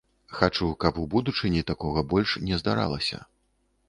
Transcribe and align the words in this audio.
Хачу, 0.35 0.69
каб 0.85 0.95
у 1.01 1.03
будучыні 1.11 1.61
такога 1.71 2.03
больш 2.13 2.33
не 2.47 2.57
здаралася. 2.63 3.19